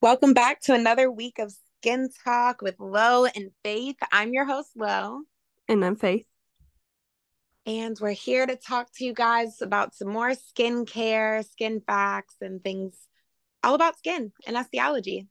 [0.00, 3.96] Welcome back to another week of Skin Talk with Lo and Faith.
[4.12, 5.22] I'm your host, Lo.
[5.66, 6.24] And I'm Faith.
[7.66, 12.62] And we're here to talk to you guys about some more skincare, skin facts, and
[12.62, 12.94] things
[13.64, 15.26] all about skin and esthiology.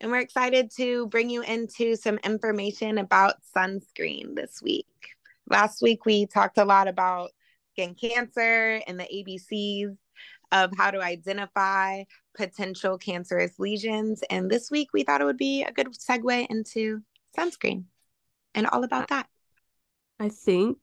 [0.00, 4.86] And we're excited to bring you into some information about sunscreen this week.
[5.50, 7.30] Last week, we talked a lot about
[7.72, 9.96] skin cancer and the ABCs
[10.52, 12.04] of how to identify
[12.36, 14.22] potential cancerous lesions.
[14.30, 17.00] And this week, we thought it would be a good segue into
[17.36, 17.84] sunscreen
[18.54, 19.26] and all about that.
[20.20, 20.78] I think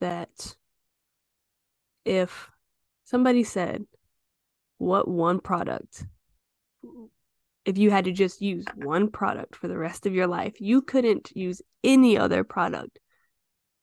[0.00, 0.54] that
[2.04, 2.50] if
[3.04, 3.84] somebody said,
[4.78, 6.04] What one product,
[7.64, 10.82] if you had to just use one product for the rest of your life, you
[10.82, 12.98] couldn't use any other product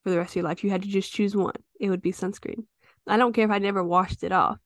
[0.04, 0.64] for the rest of your life.
[0.64, 1.56] You had to just choose one.
[1.80, 2.66] It would be sunscreen.
[3.08, 4.58] I don't care if I never washed it off.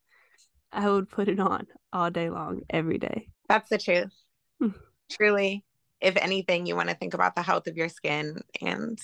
[0.73, 3.29] I would put it on all day long, every day.
[3.47, 4.11] That's the truth.
[4.59, 4.69] Hmm.
[5.11, 5.63] Truly,
[6.01, 8.41] if anything, you want to think about the health of your skin.
[8.61, 8.99] And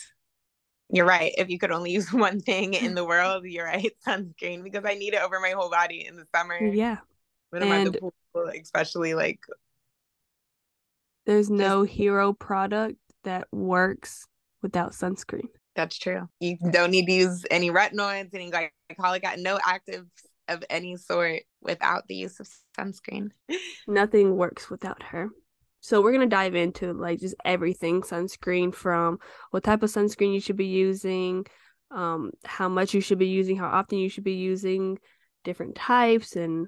[0.89, 1.31] you're right.
[1.37, 4.95] If you could only use one thing in the world, you're right, sunscreen, because I
[4.95, 6.59] need it over my whole body in the summer.
[6.59, 6.97] Yeah.
[7.51, 8.13] When I'm and at the pool,
[8.59, 9.39] especially like.
[11.25, 14.25] There's no hero product that works
[14.63, 15.49] without sunscreen.
[15.75, 16.27] That's true.
[16.39, 20.05] You don't need to use any retinoids, any glycolic, no active
[20.49, 23.29] of any sort without the use of sunscreen.
[23.87, 25.29] Nothing works without her.
[25.81, 29.19] So we're gonna dive into like just everything sunscreen from
[29.51, 31.45] what type of sunscreen you should be using,
[31.91, 34.97] um, how much you should be using, how often you should be using,
[35.43, 36.67] different types, and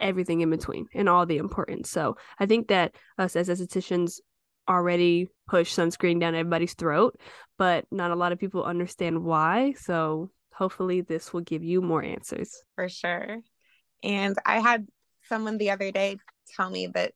[0.00, 1.90] everything in between, and all the importance.
[1.90, 4.20] So I think that us as estheticians
[4.68, 7.18] already push sunscreen down everybody's throat,
[7.58, 9.74] but not a lot of people understand why.
[9.78, 12.62] So hopefully this will give you more answers.
[12.76, 13.38] For sure.
[14.02, 14.86] And I had
[15.28, 16.18] someone the other day
[16.56, 17.12] tell me that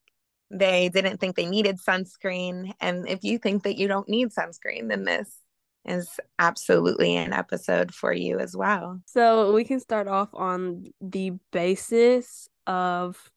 [0.51, 2.73] they didn't think they needed sunscreen.
[2.81, 5.37] And if you think that you don't need sunscreen, then this
[5.85, 9.01] is absolutely an episode for you as well.
[9.07, 13.31] So we can start off on the basis of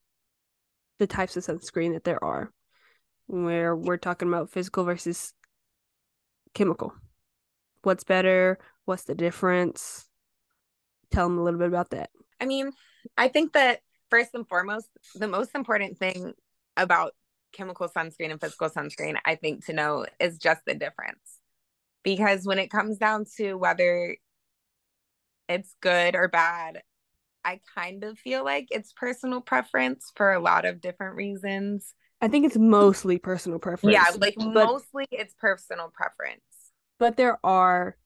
[0.98, 2.50] the types of sunscreen that there are,
[3.26, 5.34] where we're talking about physical versus
[6.54, 6.92] chemical.
[7.82, 8.58] What's better?
[8.84, 10.08] What's the difference?
[11.10, 12.10] Tell them a little bit about that.
[12.40, 12.72] I mean,
[13.16, 16.32] I think that first and foremost, the most important thing
[16.76, 17.12] about
[17.52, 21.38] chemical sunscreen and physical sunscreen, I think, to know is just the difference.
[22.02, 24.16] Because when it comes down to whether
[25.48, 26.82] it's good or bad,
[27.44, 31.94] I kind of feel like it's personal preference for a lot of different reasons.
[32.20, 33.94] I think it's mostly personal preference.
[33.94, 36.40] Yeah, like but, mostly it's personal preference.
[36.98, 37.96] But there are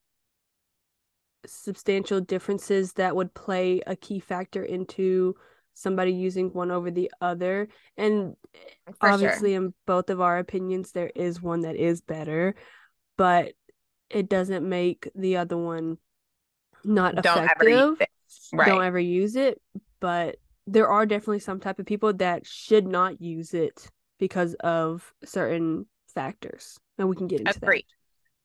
[1.45, 5.35] substantial differences that would play a key factor into
[5.73, 7.67] somebody using one over the other
[7.97, 9.65] and eh, For obviously sure.
[9.65, 12.55] in both of our opinions there is one that is better
[13.15, 13.53] but
[14.09, 15.97] it doesn't make the other one
[16.83, 18.07] not don't effective ever
[18.53, 18.67] right.
[18.67, 19.61] don't ever use it
[19.99, 23.87] but there are definitely some type of people that should not use it
[24.19, 27.85] because of certain factors and we can get into Agreed.
[27.87, 27.96] that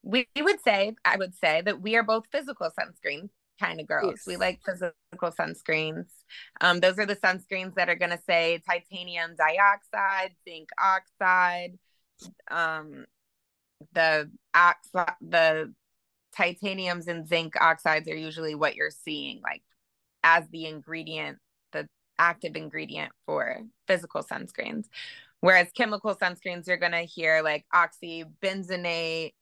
[0.03, 3.29] we, would say, I would say that we are both physical sunscreen
[3.61, 4.15] kind of girls.
[4.17, 4.27] Yes.
[4.27, 4.95] We like physical
[5.31, 6.07] sunscreens.
[6.61, 11.79] Um, those are the sunscreens that are going to say titanium dioxide, zinc oxide.
[12.51, 13.05] Um,
[13.93, 15.73] the oxi- the
[16.37, 19.63] titaniums and zinc oxides are usually what you're seeing, like
[20.25, 21.39] as the ingredient,
[21.73, 21.89] the
[22.19, 24.87] active ingredient for physical sunscreens.
[25.41, 29.33] Whereas chemical sunscreens, you're going to hear like oxybenzone,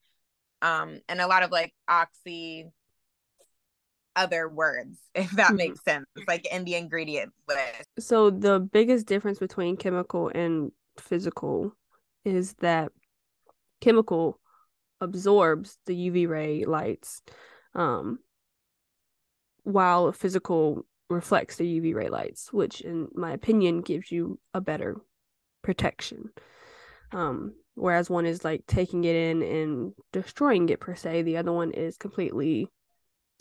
[0.61, 2.71] um, and a lot of like oxy
[4.15, 5.55] other words, if that mm-hmm.
[5.57, 7.89] makes sense, like in the ingredient list.
[7.99, 11.73] So the biggest difference between chemical and physical
[12.25, 12.91] is that
[13.79, 14.39] chemical
[14.99, 17.21] absorbs the UV ray lights,
[17.73, 18.19] um,
[19.63, 24.97] while physical reflects the UV ray lights, which in my opinion gives you a better
[25.61, 26.29] protection.
[27.11, 31.51] Um, whereas one is like taking it in and destroying it per se the other
[31.51, 32.67] one is completely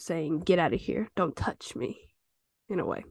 [0.01, 1.09] saying get out of here.
[1.15, 1.99] Don't touch me
[2.69, 3.05] in a way.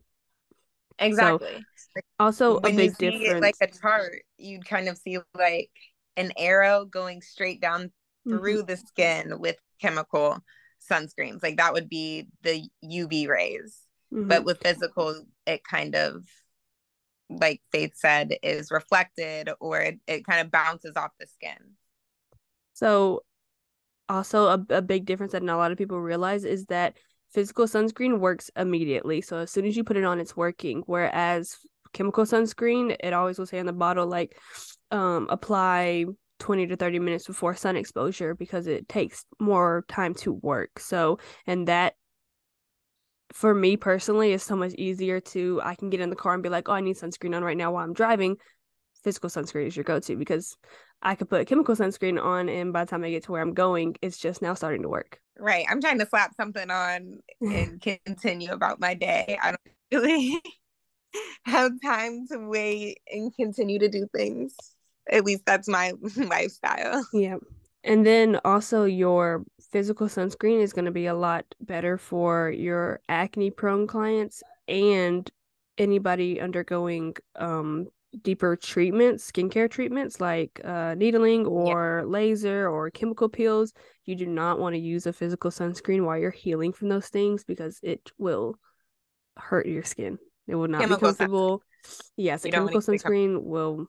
[0.97, 1.63] Exactly.
[1.75, 5.71] so, also when a big difference it, like a chart you'd kind of see like
[6.17, 7.91] an arrow going straight down
[8.27, 8.65] through mm-hmm.
[8.65, 10.37] the skin with chemical
[10.91, 11.41] sunscreens.
[11.41, 13.77] Like that would be the uv rays.
[14.11, 14.27] Mm-hmm.
[14.27, 16.23] but with physical it kind of
[17.29, 21.57] like Faith said, is reflected or it, it kind of bounces off the skin.
[22.73, 23.23] So,
[24.07, 26.97] also a, a big difference that not a lot of people realize is that
[27.31, 29.21] physical sunscreen works immediately.
[29.21, 30.83] So, as soon as you put it on, it's working.
[30.85, 31.57] Whereas
[31.93, 34.37] chemical sunscreen, it always will say on the bottle like
[34.91, 36.05] um apply
[36.39, 40.79] 20 to 30 minutes before sun exposure because it takes more time to work.
[40.79, 41.95] So, and that
[43.33, 46.43] for me personally is so much easier to I can get in the car and
[46.43, 48.37] be like, "Oh, I need sunscreen on right now while I'm driving."
[49.03, 50.57] Physical sunscreen is your go-to because
[51.01, 53.53] I could put chemical sunscreen on and by the time I get to where I'm
[53.53, 55.19] going, it's just now starting to work.
[55.37, 55.65] Right.
[55.69, 59.37] I'm trying to slap something on and continue about my day.
[59.41, 59.61] I don't
[59.91, 60.41] really
[61.45, 64.53] have time to wait and continue to do things.
[65.09, 67.07] At least that's my lifestyle.
[67.13, 67.37] Yeah.
[67.83, 72.99] And then also your physical sunscreen is going to be a lot better for your
[73.07, 75.29] acne prone clients and
[75.77, 77.87] anybody undergoing um
[78.23, 82.09] deeper treatments, skincare treatments like uh, needling or yeah.
[82.09, 83.73] laser or chemical peels.
[84.05, 87.43] You do not want to use a physical sunscreen while you're healing from those things
[87.43, 88.55] because it will
[89.37, 90.17] hurt your skin.
[90.47, 91.61] It will not chemical be comfortable.
[92.17, 93.87] Yes, a chemical sunscreen will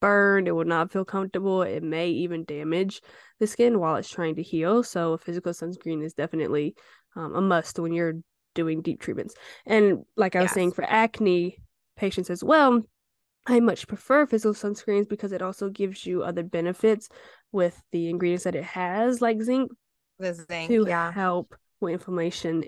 [0.00, 0.46] burn.
[0.46, 1.62] It will not feel comfortable.
[1.62, 3.00] It may even damage
[3.40, 4.82] the skin while it's trying to heal.
[4.82, 6.74] So, a physical sunscreen is definitely
[7.14, 8.14] um, a must when you're
[8.54, 9.34] doing deep treatments.
[9.66, 10.54] And like I was yes.
[10.54, 11.58] saying, for acne
[11.96, 12.82] patients as well,
[13.46, 17.08] I much prefer physical sunscreens because it also gives you other benefits
[17.52, 19.70] with the ingredients that it has, like zinc,
[20.18, 21.12] the zinc to yeah.
[21.12, 22.64] help with inflammation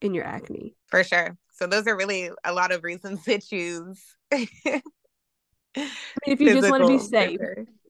[0.00, 0.76] in your acne.
[0.88, 1.36] For sure.
[1.52, 4.00] So those are really a lot of reasons to choose.
[5.76, 5.90] I mean,
[6.26, 7.40] if you just want to be safe,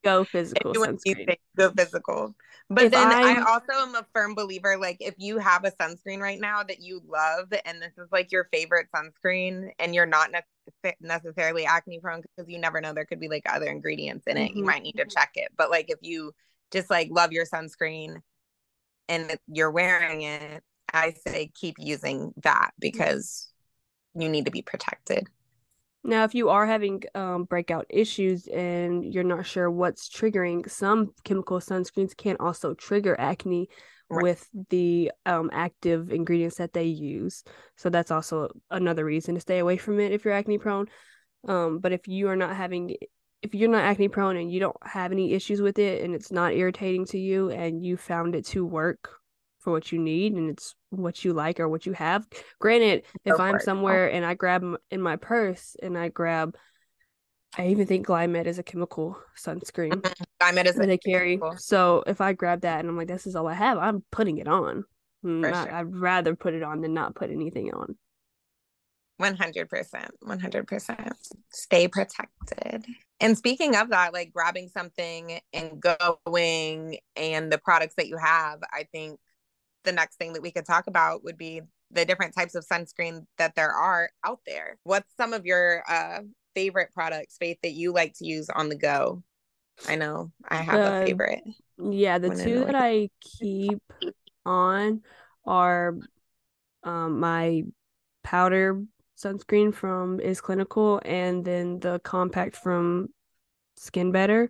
[0.05, 0.75] go physical.
[0.75, 2.35] Safe, go physical.
[2.71, 3.37] But if then I...
[3.37, 6.81] I also am a firm believer, like if you have a sunscreen right now that
[6.81, 11.99] you love, and this is like your favorite sunscreen, and you're not ne- necessarily acne
[11.99, 14.51] prone because you never know there could be like other ingredients in it.
[14.51, 14.59] Mm-hmm.
[14.59, 15.49] You might need to check it.
[15.57, 16.35] But like if you
[16.71, 18.17] just like love your sunscreen
[19.09, 23.51] and you're wearing it, I say keep using that because
[24.15, 25.27] you need to be protected.
[26.05, 31.13] Now, if you are having um, breakout issues and you're not sure what's triggering, some
[31.25, 33.69] chemical sunscreens can also trigger acne
[34.09, 34.23] right.
[34.23, 37.43] with the um, active ingredients that they use.
[37.77, 40.87] So that's also another reason to stay away from it if you're acne prone.
[41.47, 42.97] Um, but if you are not having,
[43.43, 46.33] if you're not acne prone and you don't have any issues with it and it's
[46.33, 49.11] not irritating to you and you found it to work
[49.59, 52.27] for what you need and it's what you like or what you have.
[52.59, 56.57] Granted, if I'm somewhere and I grab in my purse and I grab,
[57.57, 59.93] I even think Glymed is a chemical sunscreen.
[59.93, 60.23] Mm-hmm.
[60.41, 61.41] Glymed is that they carry.
[61.57, 64.39] So if I grab that and I'm like, this is all I have, I'm putting
[64.39, 64.85] it on.
[65.23, 65.75] Not, sure.
[65.75, 67.97] I'd rather put it on than not put anything on.
[69.21, 69.67] 100%.
[70.25, 71.13] 100%.
[71.51, 72.85] Stay protected.
[73.19, 78.61] And speaking of that, like grabbing something and going and the products that you have,
[78.73, 79.19] I think
[79.89, 83.25] the next thing that we could talk about would be the different types of sunscreen
[83.39, 84.79] that there are out there.
[84.85, 86.21] What's some of your uh,
[86.55, 89.23] favorite products, Faith, that you like to use on the go?
[89.89, 91.43] I know I have a favorite.
[91.79, 93.81] Yeah, the two that I keep
[94.45, 95.01] on
[95.47, 95.97] are
[96.83, 97.63] um, my
[98.23, 98.83] powder
[99.17, 103.09] sunscreen from iS Clinical and then the compact from
[103.81, 104.49] SkinBetter.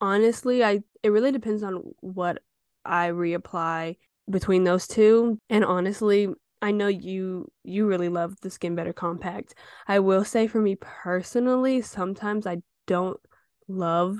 [0.00, 2.38] Honestly, I it really depends on what
[2.84, 3.96] I reapply
[4.30, 5.38] between those two.
[5.48, 6.28] And honestly,
[6.60, 9.54] I know you you really love the SkinBetter Compact.
[9.86, 13.20] I will say for me personally, sometimes I don't
[13.68, 14.18] love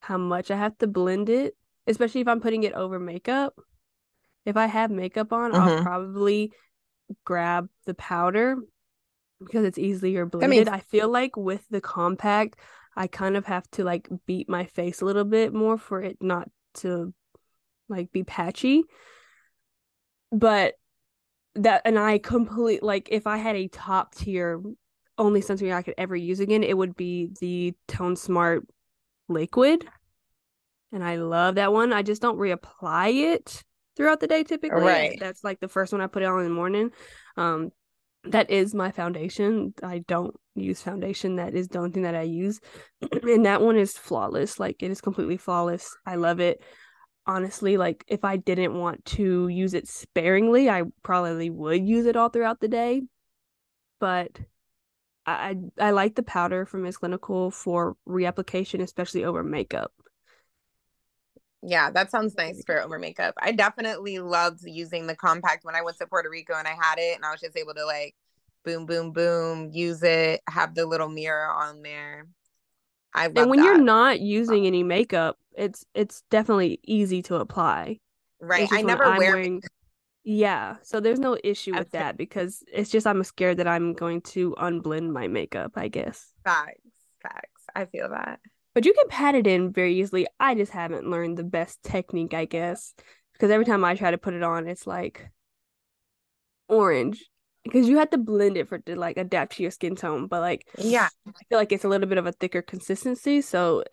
[0.00, 1.54] how much I have to blend it,
[1.86, 3.54] especially if I'm putting it over makeup.
[4.44, 5.60] If I have makeup on, mm-hmm.
[5.60, 6.52] I'll probably
[7.24, 8.56] grab the powder
[9.40, 10.50] because it's easier blended.
[10.50, 12.56] Means- I feel like with the compact,
[12.96, 16.16] I kind of have to like beat my face a little bit more for it
[16.20, 17.12] not to
[17.88, 18.84] like be patchy
[20.32, 20.74] but
[21.54, 24.62] that and I complete like if I had a top tier
[25.18, 28.66] only sunscreen I could ever use again, it would be the Tone Smart
[29.28, 29.86] liquid.
[30.92, 31.92] And I love that one.
[31.92, 33.62] I just don't reapply it
[33.96, 34.82] throughout the day typically.
[34.82, 35.18] Right.
[35.18, 36.90] That's like the first one I put it on in the morning.
[37.36, 37.70] Um
[38.24, 39.72] that is my foundation.
[39.82, 41.36] I don't use foundation.
[41.36, 42.60] That is the only thing that I use.
[43.22, 44.58] and that one is flawless.
[44.58, 45.96] Like it is completely flawless.
[46.04, 46.60] I love it
[47.26, 52.16] honestly like if i didn't want to use it sparingly i probably would use it
[52.16, 53.02] all throughout the day.
[53.98, 54.40] But
[55.26, 59.92] i i, like the powder from iS Clinical for reapplication especially over makeup.
[61.62, 63.34] Yeah that sounds nice for over makeup.
[63.40, 66.98] I definitely loved using the compact when i went to puerto rico and i had
[66.98, 68.14] it and i was just able to like
[68.64, 72.26] boom boom boom use it have the little mirror on there.
[73.14, 73.64] I and when that.
[73.64, 77.98] you're not using any makeup, it's it's definitely easy to apply.
[78.40, 78.68] Right.
[78.70, 79.18] I never wear.
[79.18, 79.62] Wearing...
[80.28, 84.22] Yeah, so there's no issue with that because it's just I'm scared that I'm going
[84.22, 86.32] to unblend my makeup, I guess.
[86.44, 86.80] Facts,
[87.22, 87.62] facts.
[87.76, 88.40] I feel that.
[88.74, 90.26] But you can pat it in very easily.
[90.40, 92.92] I just haven't learned the best technique, I guess,
[93.32, 95.30] because every time I try to put it on, it's like
[96.68, 97.24] orange
[97.62, 100.26] because you have to blend it for to like adapt to your skin tone.
[100.26, 103.84] But like, yeah, I feel like it's a little bit of a thicker consistency, so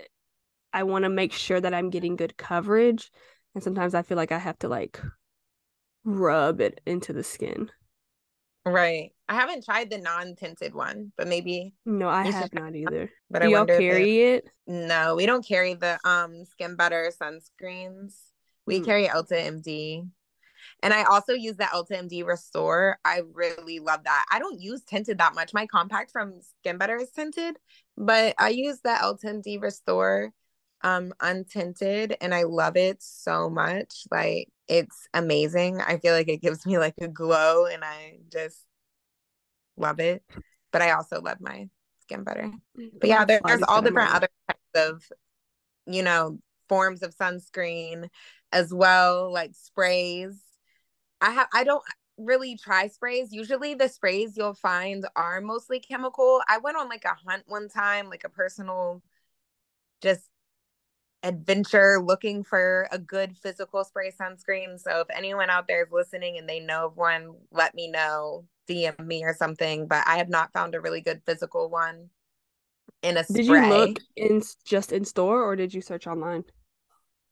[0.73, 3.11] I want to make sure that I'm getting good coverage.
[3.55, 4.99] And sometimes I feel like I have to like
[6.03, 7.69] rub it into the skin.
[8.65, 9.11] Right.
[9.27, 11.73] I haven't tried the non-tinted one, but maybe.
[11.85, 13.11] No, I have not either.
[13.29, 14.51] But Do I y'all carry it, it?
[14.67, 18.15] No, we don't carry the um SkinBetter sunscreens.
[18.65, 18.85] We mm.
[18.85, 20.07] carry EltaMD.
[20.81, 22.97] And I also use the EltaMD Restore.
[23.03, 24.25] I really love that.
[24.31, 25.53] I don't use tinted that much.
[25.53, 27.57] My compact from SkinBetter is tinted,
[27.97, 30.31] but I use the EltaMD Restore
[30.83, 34.03] um untinted and I love it so much.
[34.11, 35.81] Like it's amazing.
[35.81, 38.65] I feel like it gives me like a glow and I just
[39.77, 40.23] love it.
[40.71, 41.69] But I also love my
[42.01, 42.51] skin better.
[42.99, 45.03] But yeah, there, there's all different other types of,
[45.85, 48.09] you know, forms of sunscreen
[48.51, 50.41] as well, like sprays.
[51.21, 51.83] I have I don't
[52.17, 53.31] really try sprays.
[53.31, 56.41] Usually the sprays you'll find are mostly chemical.
[56.47, 59.01] I went on like a hunt one time, like a personal
[60.01, 60.29] just
[61.23, 64.79] adventure looking for a good physical spray sunscreen.
[64.79, 68.45] So if anyone out there is listening and they know of one, let me know,
[68.69, 69.87] DM me or something.
[69.87, 72.09] But I have not found a really good physical one
[73.01, 73.43] in a spray.
[73.43, 76.43] Did you look in just in store or did you search online?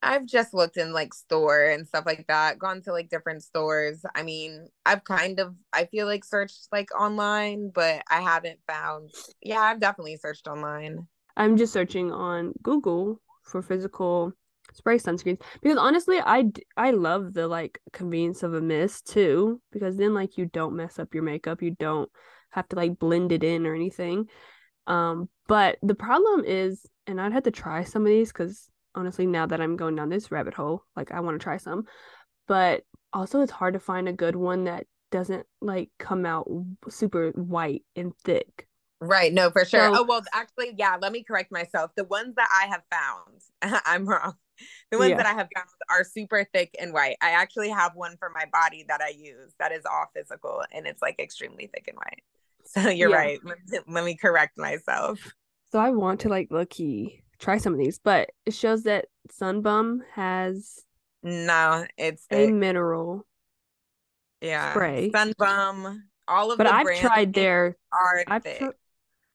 [0.04, 4.04] I've just looked in like store and stuff like that, gone to like different stores.
[4.16, 9.12] I mean, I've kind of I feel like searched like online, but I haven't found
[9.42, 11.08] yeah, I've definitely searched online.
[11.38, 14.32] I'm just searching on Google for physical
[14.74, 16.46] spray sunscreens because honestly i
[16.78, 20.98] i love the like convenience of a mist too because then like you don't mess
[20.98, 22.10] up your makeup you don't
[22.52, 24.26] have to like blend it in or anything.
[24.88, 29.26] Um but the problem is and i'd have to try some of these because honestly
[29.26, 31.86] now that i'm going down this rabbit hole like i want to try some.
[32.48, 32.84] But
[33.14, 36.50] also it's hard to find a good one that doesn't like come out
[36.90, 38.68] super white and thick
[39.02, 39.34] Right.
[39.34, 39.94] No, for sure.
[39.94, 41.92] So, oh, well, actually, yeah, let me correct myself.
[41.96, 44.36] The ones that I have found, I'm wrong.
[44.92, 45.18] The ones yeah.
[45.18, 47.18] that I have found are super thick and white.
[47.20, 50.86] I actually have one for my body that I use that is all physical and
[50.86, 52.24] it's like extremely thick and white.
[52.64, 53.16] So you're yeah.
[53.16, 53.40] right.
[53.88, 55.34] Let me correct myself.
[55.72, 59.06] So I want to like look key try some of these, but it shows that
[59.32, 60.80] Sun Bum has
[61.24, 62.54] no, it's a thick.
[62.54, 63.26] mineral
[64.42, 65.12] yeah spray.
[65.12, 68.60] Sun Bum, all of but I've tried their are I've thick.
[68.60, 68.70] Tr-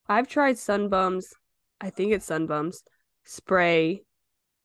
[0.09, 1.33] I've tried Sun Bum's.
[1.81, 2.83] I think it's Sun Bum's
[3.25, 4.03] spray.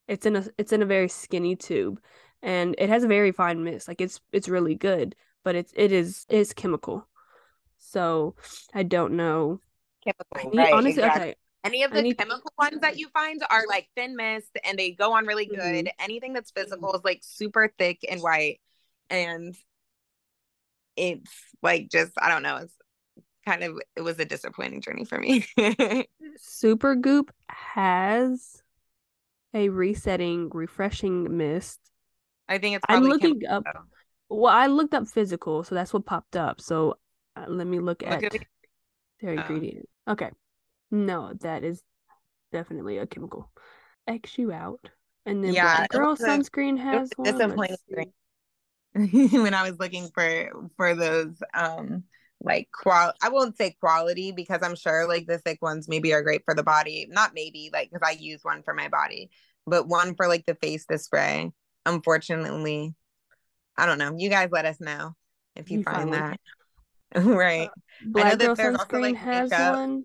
[0.08, 2.00] It's in a it's in a very skinny tube,
[2.42, 3.88] and it has a very fine mist.
[3.88, 7.06] Like it's it's really good, but it's it is is chemical.
[7.78, 8.37] So
[8.75, 9.61] I don't know.
[10.04, 10.72] Chemical, need, right?
[10.72, 11.22] Honestly, exactly.
[11.22, 11.37] okay.
[11.64, 12.18] Any of the need...
[12.18, 15.58] chemical ones that you find are like thin mist, and they go on really good.
[15.58, 16.04] Mm-hmm.
[16.04, 18.61] Anything that's physical is like super thick and white,
[19.11, 19.54] and
[20.96, 21.32] it's
[21.62, 22.56] like just I don't know.
[22.56, 22.75] It's
[23.44, 25.44] kind of it was a disappointing journey for me.
[26.38, 28.62] Supergoop has
[29.54, 31.80] a resetting, refreshing mist.
[32.49, 32.84] I think it's.
[32.88, 33.64] I'm looking up.
[34.28, 36.61] Well, I looked up physical, so that's what popped up.
[36.61, 36.96] So
[37.37, 38.42] uh, let me look, look at, at
[39.20, 39.40] their oh.
[39.40, 39.88] ingredient.
[40.08, 40.30] Okay,
[40.90, 41.82] no, that is
[42.52, 43.50] definitely a chemical.
[44.06, 44.80] X you out,
[45.26, 47.32] and then yeah, girl sunscreen has one.
[47.32, 48.12] Disappointing
[49.42, 52.04] when I was looking for for those um
[52.44, 56.22] like qual I won't say quality because I'm sure like the thick ones maybe are
[56.22, 57.06] great for the body.
[57.08, 59.30] Not maybe, like because I use one for my body,
[59.66, 61.52] but one for like the face the spray.
[61.87, 62.94] Unfortunately,
[63.76, 64.14] I don't know.
[64.16, 65.14] You guys let us know
[65.56, 66.40] if you, you find that.
[67.14, 67.68] right.
[67.68, 69.76] Uh, Black Girl Sunscreen also, like, has makeup.
[69.76, 70.04] one,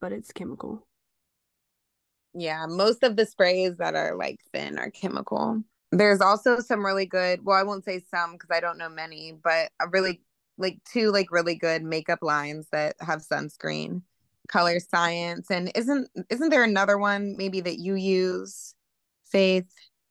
[0.00, 0.86] but it's chemical.
[2.34, 5.62] Yeah, most of the sprays that are like thin are chemical.
[5.92, 9.32] There's also some really good, well, I won't say some because I don't know many,
[9.42, 10.20] but a really
[10.58, 14.02] like two like really good makeup lines that have sunscreen
[14.48, 18.74] Colorscience and isn't isn't there another one maybe that you use
[19.24, 19.66] faith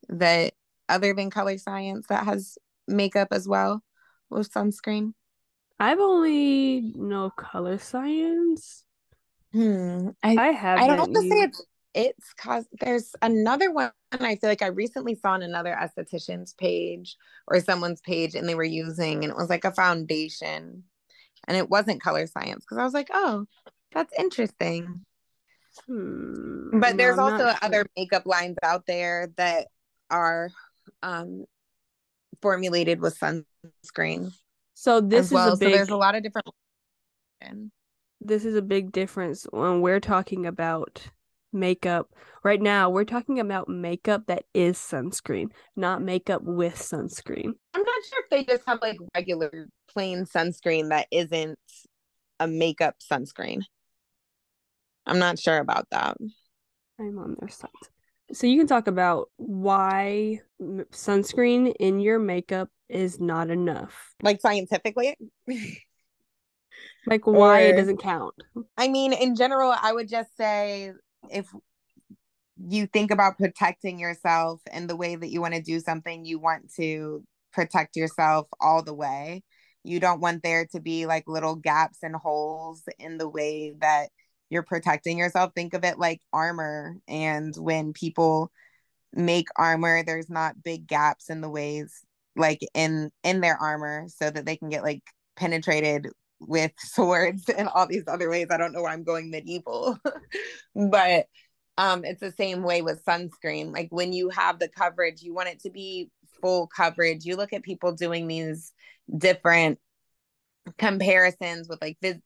[0.10, 0.54] that
[0.90, 3.82] other than Colorscience that has makeup as well
[4.30, 5.14] with sunscreen?
[5.80, 8.84] I've only know Colorscience
[9.54, 11.64] hmm i, I have i don't have to say it's
[11.96, 17.16] it's cause there's another one I feel like I recently saw on another esthetician's page
[17.48, 20.84] or someone's page and they were using and it was like a foundation
[21.48, 23.46] and it wasn't Colorscience because I was like, oh,
[23.94, 25.02] that's interesting.
[25.88, 27.58] Hmm, but there's no, also sure.
[27.62, 29.68] other makeup lines out there that
[30.10, 30.50] are
[31.04, 31.46] um
[32.42, 34.32] formulated with sunscreen.
[34.74, 35.54] So this well.
[35.54, 35.72] is a big.
[35.72, 36.48] So there's a lot of different.
[38.22, 41.08] This is a big difference when we're talking about
[41.56, 42.10] makeup.
[42.44, 47.54] Right now, we're talking about makeup that is sunscreen, not makeup with sunscreen.
[47.74, 51.58] I'm not sure if they just have like regular plain sunscreen that isn't
[52.40, 53.62] a makeup sunscreen.
[55.06, 56.18] I'm not sure about that.
[57.00, 57.72] I'm on their site.
[58.34, 64.14] So you can talk about why sunscreen in your makeup is not enough.
[64.22, 65.16] Like scientifically?
[67.06, 68.34] like why or, it doesn't count.
[68.78, 70.92] I mean, in general, I would just say
[71.32, 71.48] if
[72.58, 76.40] you think about protecting yourself and the way that you want to do something, you
[76.40, 79.44] want to protect yourself all the way.
[79.84, 84.10] You don't want there to be like little gaps and holes in the way that
[84.50, 85.52] you're protecting yourself.
[85.54, 86.96] Think of it like armor.
[87.08, 88.52] And when people
[89.14, 92.04] make armor, there's not big gaps in the ways
[92.36, 95.02] like in in their armor so that they can get like
[95.36, 96.08] penetrated
[96.40, 98.48] with swords and all these other ways.
[98.50, 99.98] I don't know why I'm going medieval,
[100.76, 101.28] but
[101.78, 103.74] um, it's the same way with sunscreen.
[103.74, 106.10] Like when you have the coverage, you want it to be
[106.42, 107.26] full coverage.
[107.26, 108.72] You look at people doing these
[109.16, 109.80] different
[110.78, 112.22] comparisons with like vis-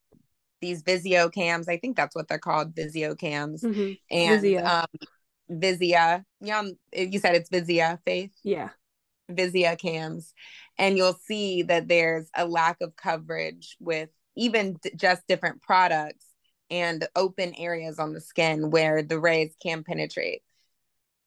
[0.62, 1.68] these Vizio cams.
[1.68, 3.64] I think that's what they're called, Vizio cams.
[3.64, 3.94] Mm-hmm.
[4.12, 4.66] And Vizia.
[4.66, 4.88] Um,
[5.50, 6.24] Vizia.
[6.42, 6.64] Yeah,
[6.94, 8.34] you said it's Vizia, Faith.
[8.44, 8.70] Yeah.
[9.32, 10.34] Vizia cams,
[10.80, 16.26] and you'll see that there's a lack of coverage with even d- just different products
[16.72, 20.42] and open areas on the skin where the rays can penetrate.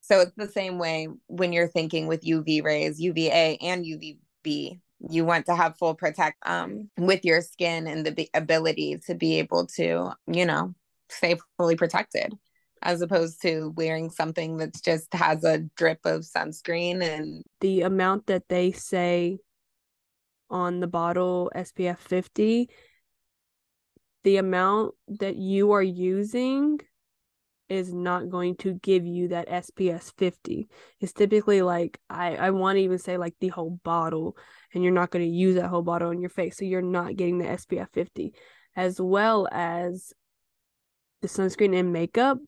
[0.01, 4.81] So it's the same way when you're thinking with UV rays, UVA and UVB.
[5.11, 9.39] You want to have full protect um, with your skin and the ability to be
[9.39, 10.75] able to, you know,
[11.09, 12.35] stay fully protected
[12.83, 18.27] as opposed to wearing something that just has a drip of sunscreen and the amount
[18.27, 19.39] that they say
[20.51, 22.69] on the bottle SPF 50
[24.25, 26.79] the amount that you are using
[27.69, 30.69] is not going to give you that SPF 50.
[31.01, 34.37] It's typically like I I want to even say like the whole bottle
[34.75, 37.17] and you're not going to use that whole bottle on your face so you're not
[37.17, 38.35] getting the SPF 50
[38.77, 40.13] as well as
[41.23, 42.39] the sunscreen and makeup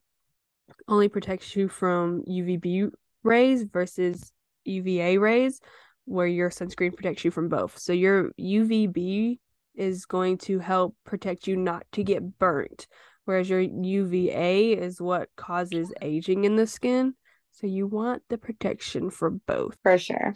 [0.88, 2.90] only protects you from UVB
[3.22, 4.33] rays versus
[4.64, 5.61] UVA rays,
[6.05, 7.79] where your sunscreen protects you from both.
[7.79, 9.38] So your UVB
[9.74, 12.87] is going to help protect you not to get burnt,
[13.24, 17.14] whereas your UVA is what causes aging in the skin.
[17.53, 19.77] So you want the protection for both.
[19.83, 20.35] For sure.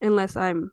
[0.00, 0.70] Unless I'm,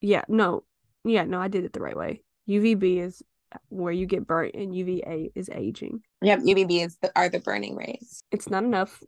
[0.00, 0.64] yeah, no,
[1.04, 2.22] yeah, no, I did it the right way.
[2.48, 3.22] UVB is
[3.68, 6.02] where you get burnt and UVA is aging.
[6.22, 8.22] Yep, UVB is the, are the burning rays.
[8.30, 9.02] It's not enough.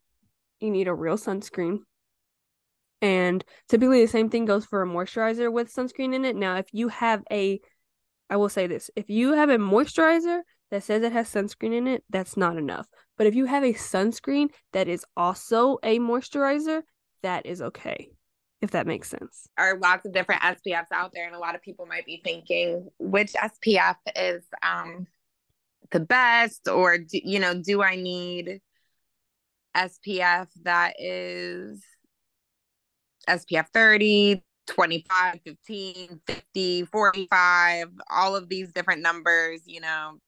[0.60, 1.80] You need a real sunscreen.
[3.00, 6.36] And typically the same thing goes for a moisturizer with sunscreen in it.
[6.36, 7.60] Now, if you have a
[8.30, 11.86] I will say this, if you have a moisturizer that says it has sunscreen in
[11.86, 12.86] it, that's not enough.
[13.18, 16.82] But if you have a sunscreen that is also a moisturizer,
[17.22, 18.08] that is okay
[18.62, 19.48] if that makes sense.
[19.58, 22.88] Are lots of different SPFs out there, and a lot of people might be thinking
[22.98, 25.06] which SPF is um,
[25.90, 28.60] the best, or do, you know, do I need
[29.76, 31.82] SPF that is
[33.28, 40.18] SPF 30, 25, 15, 50, 45, all of these different numbers, you know,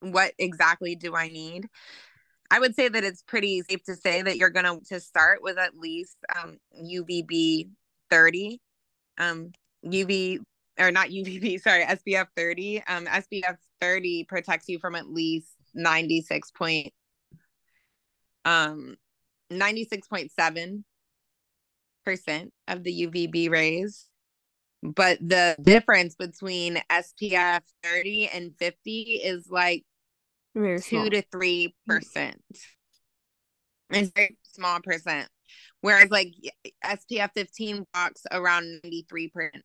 [0.00, 1.68] what exactly do I need?
[2.50, 5.56] I would say that it's pretty safe to say that you're going to start with
[5.56, 7.68] at least um, UVB
[8.10, 8.60] 30,
[9.18, 9.52] um,
[9.84, 10.40] UV
[10.78, 12.82] or not UVB, sorry, SPF 30.
[12.88, 16.92] Um, SPF 30 protects you from at least 96 point
[18.44, 18.96] um
[19.52, 20.82] 96.7
[22.04, 24.06] percent of the UVB rays.
[24.82, 29.84] But the difference between SPF 30 and 50 is like
[30.54, 31.10] very two small.
[31.10, 32.42] to three percent.
[33.90, 35.28] It's very small percent.
[35.80, 36.32] Whereas like
[36.84, 39.64] SPF 15 blocks around 93 percent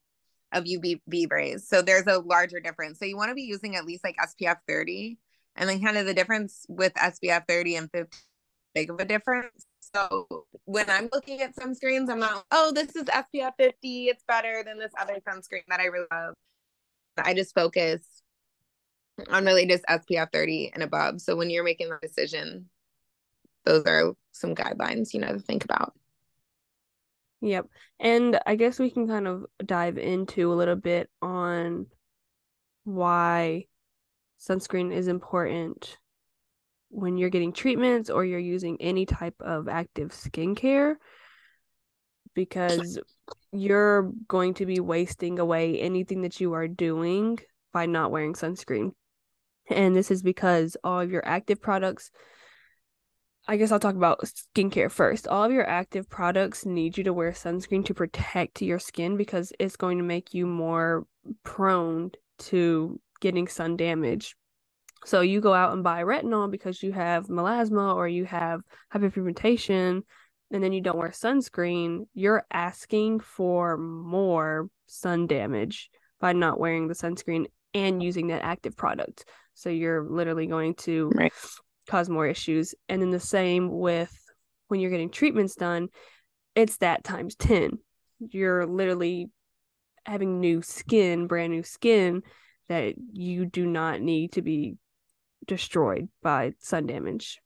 [0.51, 1.67] of UVB rays.
[1.67, 2.99] So there's a larger difference.
[2.99, 5.17] So you want to be using at least like SPF 30.
[5.57, 8.17] And then kind of the difference with SPF 30 and 50
[8.75, 9.65] big of a difference.
[9.79, 10.27] So
[10.65, 14.07] when I'm looking at sunscreens, I'm not, oh, this is SPF 50.
[14.07, 16.33] It's better than this other sunscreen that I really love.
[17.17, 18.14] I just focus
[19.29, 21.21] on really latest SPF 30 and above.
[21.21, 22.69] So when you're making the decision,
[23.63, 25.93] those are some guidelines, you know, to think about.
[27.41, 27.67] Yep.
[27.99, 31.87] And I guess we can kind of dive into a little bit on
[32.83, 33.65] why
[34.39, 35.97] sunscreen is important
[36.89, 40.95] when you're getting treatments or you're using any type of active skincare.
[42.35, 42.99] because
[43.51, 47.39] you're going to be wasting away anything that you are doing
[47.71, 48.91] by not wearing sunscreen.
[49.69, 52.11] And this is because all of your active products,
[53.47, 54.23] I guess I'll talk about
[54.55, 55.27] skincare first.
[55.27, 59.53] All of your active products need you to wear sunscreen to protect your skin because
[59.59, 61.05] it's going to make you more
[61.43, 64.35] prone to getting sun damage.
[65.05, 68.61] So you go out and buy retinol because you have melasma or you have
[68.93, 70.01] hyperpigmentation
[70.51, 76.87] and then you don't wear sunscreen, you're asking for more sun damage by not wearing
[76.87, 79.25] the sunscreen and using that active product.
[79.55, 81.33] So you're literally going to right.
[81.87, 82.75] cause more issues.
[82.87, 84.15] And then the same with
[84.67, 85.89] when you're getting treatments done,
[86.53, 87.79] it's that times 10.
[88.19, 89.29] You're literally
[90.05, 92.21] having new skin, brand new skin
[92.69, 94.75] that you do not need to be
[95.47, 97.39] destroyed by sun damage.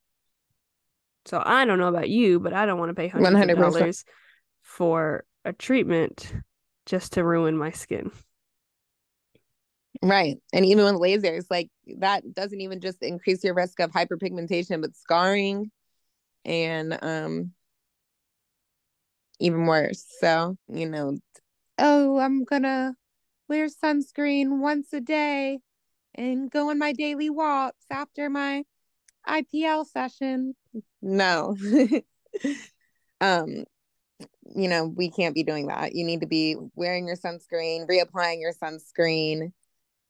[1.26, 3.52] So I don't know about you, but I don't want to pay hundreds 100%.
[3.52, 4.06] of dollars
[4.62, 6.34] for a treatment
[6.86, 8.12] just to ruin my skin.
[10.02, 10.38] Right.
[10.54, 14.95] And even with lasers, like that doesn't even just increase your risk of hyperpigmentation, but
[14.95, 15.71] scarring
[16.45, 17.52] and um
[19.39, 20.06] even worse.
[20.19, 21.17] So, you know,
[21.78, 22.95] oh, I'm gonna
[23.47, 25.60] wear sunscreen once a day
[26.15, 28.63] and go on my daily walks after my
[29.28, 30.56] IPL session.
[31.02, 31.58] No.
[33.21, 33.65] um
[34.56, 35.93] you know, we can't be doing that.
[35.93, 39.52] You need to be wearing your sunscreen, reapplying your sunscreen,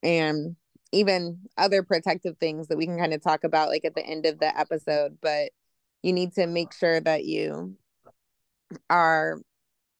[0.02, 0.56] and
[0.92, 4.26] even other protective things that we can kind of talk about like at the end
[4.26, 5.18] of the episode.
[5.20, 5.50] But
[6.02, 7.76] you need to make sure that you
[8.88, 9.40] are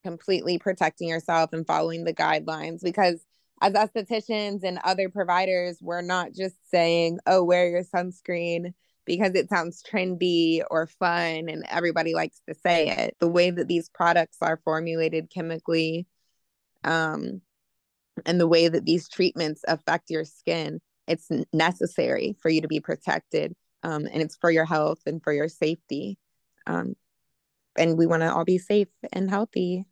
[0.02, 3.24] completely protecting yourself and following the guidelines because
[3.60, 8.72] as estheticians and other providers, we're not just saying, oh, wear your sunscreen
[9.04, 13.16] because it sounds trendy or fun and everybody likes to say it.
[13.20, 16.06] The way that these products are formulated chemically,
[16.84, 17.42] um,
[18.26, 22.80] and the way that these treatments affect your skin, it's necessary for you to be
[22.80, 23.54] protected.
[23.82, 26.18] Um, and it's for your health and for your safety.
[26.66, 26.94] Um,
[27.76, 29.86] and we want to all be safe and healthy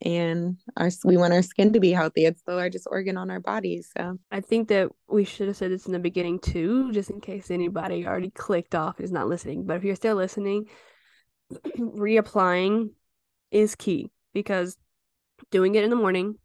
[0.00, 2.24] and our we want our skin to be healthy.
[2.24, 3.90] It's the largest organ on our bodies.
[3.96, 7.20] So I think that we should have said this in the beginning too, just in
[7.20, 9.64] case anybody already clicked off is not listening.
[9.64, 10.66] But if you're still listening,
[11.78, 12.90] reapplying
[13.50, 14.76] is key because
[15.50, 16.36] doing it in the morning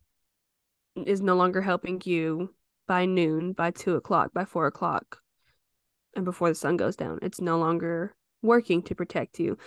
[1.05, 2.53] is no longer helping you
[2.87, 5.19] by noon, by two o'clock, by four o'clock,
[6.15, 7.19] and before the sun goes down.
[7.21, 9.57] It's no longer working to protect you.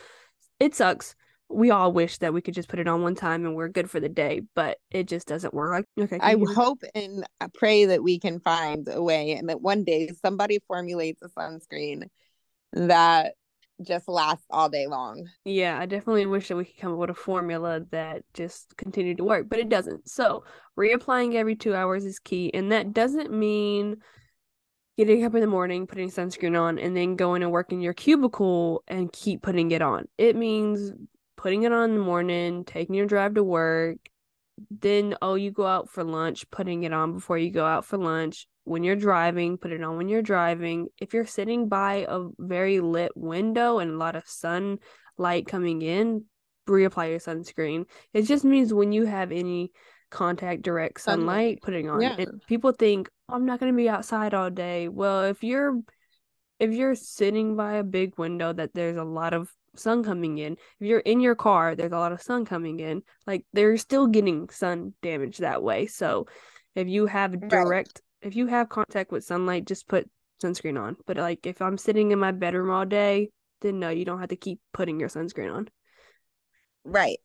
[0.58, 1.14] It sucks
[1.50, 3.90] we all wish that we could just put it on one time and we're good
[3.90, 5.84] for the day, but it just doesn't work.
[5.98, 9.84] Okay, I hope and I pray that we can find a way and that one
[9.84, 12.04] day somebody formulates a sunscreen
[12.72, 13.34] that
[13.82, 15.28] just lasts all day long.
[15.44, 19.18] Yeah, I definitely wish that we could come up with a formula that just continued
[19.18, 20.08] to work, but it doesn't.
[20.08, 20.44] So,
[20.78, 23.96] reapplying every two hours is key, and that doesn't mean
[24.96, 27.94] getting up in the morning, putting sunscreen on, and then going to work in your
[27.94, 30.06] cubicle and keep putting it on.
[30.18, 30.92] It means
[31.36, 33.96] putting it on in the morning, taking your drive to work,
[34.70, 37.98] then oh you go out for lunch, putting it on before you go out for
[37.98, 38.46] lunch.
[38.64, 40.88] When you're driving, put it on when you're driving.
[41.00, 46.24] If you're sitting by a very lit window and a lot of sunlight coming in,
[46.68, 47.86] reapply your sunscreen.
[48.12, 49.72] It just means when you have any
[50.10, 52.00] contact direct sunlight, putting on.
[52.00, 52.16] Yeah.
[52.18, 54.88] And people think oh, I'm not going to be outside all day.
[54.88, 55.80] Well, if you're
[56.58, 60.52] if you're sitting by a big window that there's a lot of sun coming in.
[60.52, 63.02] If you're in your car, there's a lot of sun coming in.
[63.26, 65.86] Like they're still getting sun damage that way.
[65.86, 66.26] So
[66.74, 68.28] if you have direct right.
[68.28, 70.08] if you have contact with sunlight, just put
[70.42, 70.96] sunscreen on.
[71.06, 73.30] But like if I'm sitting in my bedroom all day,
[73.60, 75.68] then no, you don't have to keep putting your sunscreen on.
[76.84, 77.18] Right.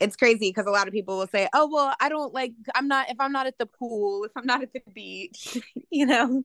[0.00, 2.88] It's crazy because a lot of people will say, "Oh, well, I don't like I'm
[2.88, 5.58] not if I'm not at the pool, if I'm not at the beach,
[5.90, 6.42] you know."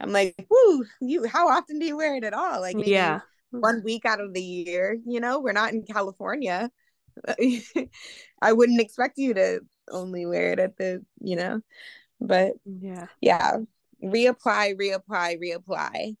[0.00, 3.20] I'm like, "Whoo, you how often do you wear it at all?" Like maybe yeah
[3.60, 4.98] one week out of the year.
[5.06, 6.70] You know, we're not in California.
[8.42, 11.60] I wouldn't expect you to only wear it at the, you know,
[12.20, 13.58] but yeah, yeah,
[14.02, 16.16] reapply, reapply, reapply.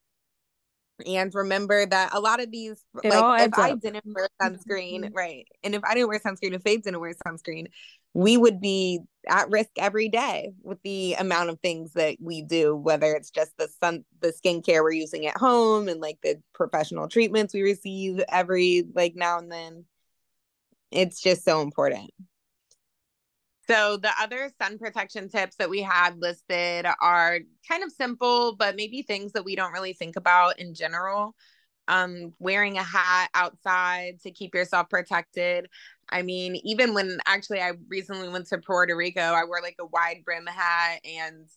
[1.04, 5.14] And remember that a lot of these, it like if I didn't wear sunscreen, mm-hmm.
[5.14, 5.46] right?
[5.64, 7.66] And if I didn't wear sunscreen, if they didn't wear sunscreen,
[8.14, 12.76] we would be at risk every day with the amount of things that we do
[12.76, 17.08] whether it's just the sun the skincare we're using at home and like the professional
[17.08, 19.84] treatments we receive every like now and then.
[20.90, 22.10] It's just so important.
[23.66, 28.76] So the other sun protection tips that we had listed are kind of simple but
[28.76, 31.34] maybe things that we don't really think about in general.
[31.86, 35.66] Um, wearing a hat outside to keep yourself protected.
[36.10, 39.86] I mean, even when actually I recently went to Puerto Rico, I wore like a
[39.86, 41.48] wide brim hat and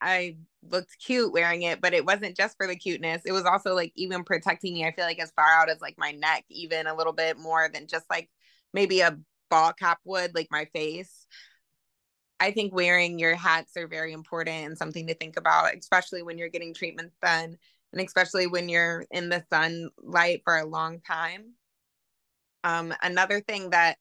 [0.00, 0.36] I
[0.68, 3.22] looked cute wearing it, but it wasn't just for the cuteness.
[3.24, 4.84] It was also like even protecting me.
[4.84, 7.68] I feel like as far out as like my neck, even a little bit more
[7.72, 8.28] than just like
[8.74, 9.18] maybe a
[9.50, 11.26] ball cap would, like my face.
[12.38, 16.36] I think wearing your hats are very important and something to think about, especially when
[16.36, 17.56] you're getting treatments done
[17.92, 21.54] and especially when you're in the sunlight for a long time.
[22.66, 23.96] Um, another thing that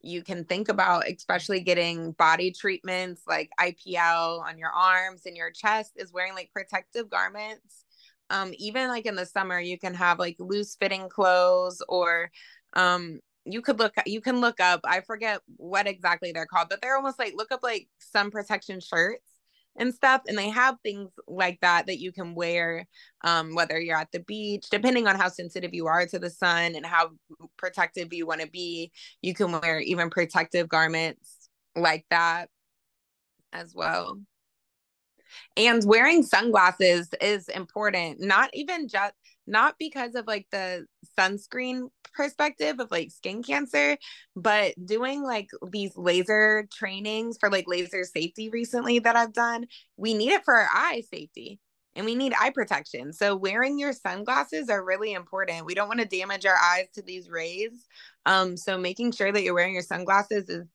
[0.00, 5.50] you can think about, especially getting body treatments like IPL on your arms and your
[5.50, 7.84] chest, is wearing like protective garments.
[8.30, 12.30] Um, even like in the summer, you can have like loose fitting clothes or
[12.74, 16.80] um you could look you can look up i forget what exactly they're called but
[16.82, 19.33] they're almost like look up like sun protection shirts
[19.76, 22.86] and stuff and they have things like that that you can wear
[23.22, 26.74] um, whether you're at the beach depending on how sensitive you are to the sun
[26.74, 27.10] and how
[27.56, 32.48] protective you want to be you can wear even protective garments like that
[33.54, 34.20] as well.
[35.56, 39.14] And wearing sunglasses is important not even just
[39.46, 40.86] not because of like the
[41.18, 43.96] sunscreen perspective of like skin cancer,
[44.36, 50.14] but doing like these laser trainings for like laser safety recently that I've done, we
[50.14, 51.58] need it for our eye safety
[51.96, 53.12] and we need eye protection.
[53.12, 55.66] So wearing your sunglasses are really important.
[55.66, 57.86] We don't want to damage our eyes to these rays.
[58.26, 60.66] Um, so making sure that you're wearing your sunglasses is,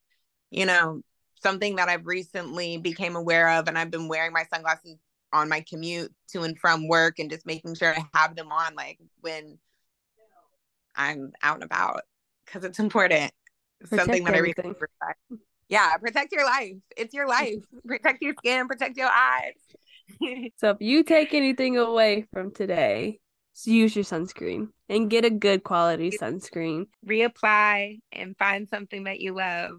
[0.52, 1.02] you know,
[1.42, 4.98] something that I've recently became aware of and I've been wearing my sunglasses
[5.32, 8.76] on my commute to and from work and just making sure I have them on
[8.76, 9.58] like when
[10.96, 12.02] I'm out and about
[12.46, 13.32] because it's important.
[13.80, 14.76] Protect Something that everything.
[14.76, 16.74] I really Yeah, protect your life.
[16.98, 17.60] It's your life.
[17.88, 19.54] protect your skin, protect your eyes.
[20.58, 23.20] so if you take anything away from today,
[23.66, 26.88] use your sunscreen and get a good quality sunscreen.
[27.08, 29.72] Reapply and find something that you love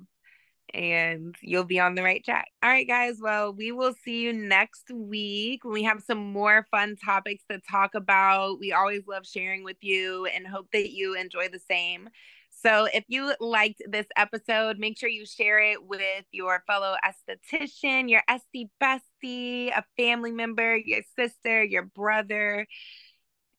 [0.74, 2.48] and you'll be on the right track.
[2.62, 3.18] All right, guys.
[3.20, 7.61] Well, we will see you next week when we have some more fun topics to
[7.70, 8.59] talk about.
[8.59, 12.09] We always love sharing with you and hope that you enjoy the same.
[12.50, 18.11] So, if you liked this episode, make sure you share it with your fellow esthetician,
[18.11, 22.66] your SD bestie, a family member, your sister, your brother,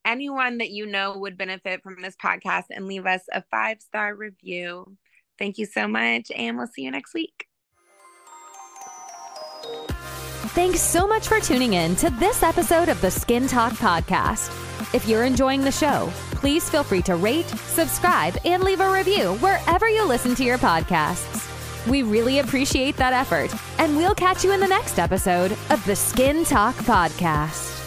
[0.06, 4.16] anyone that you know would benefit from this podcast, and leave us a five star
[4.16, 4.98] review.
[5.42, 7.48] Thank you so much, and we'll see you next week.
[10.54, 14.54] Thanks so much for tuning in to this episode of the Skin Talk Podcast.
[14.94, 19.34] If you're enjoying the show, please feel free to rate, subscribe, and leave a review
[19.38, 21.88] wherever you listen to your podcasts.
[21.88, 25.96] We really appreciate that effort, and we'll catch you in the next episode of the
[25.96, 27.81] Skin Talk Podcast.